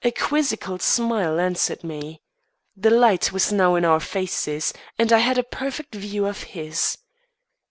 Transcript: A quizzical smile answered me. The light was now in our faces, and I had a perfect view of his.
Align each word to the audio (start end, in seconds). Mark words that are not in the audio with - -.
A 0.00 0.10
quizzical 0.10 0.78
smile 0.78 1.38
answered 1.38 1.84
me. 1.84 2.22
The 2.74 2.88
light 2.88 3.30
was 3.30 3.52
now 3.52 3.74
in 3.74 3.84
our 3.84 4.00
faces, 4.00 4.72
and 4.98 5.12
I 5.12 5.18
had 5.18 5.36
a 5.36 5.42
perfect 5.44 5.94
view 5.94 6.24
of 6.24 6.44
his. 6.56 6.96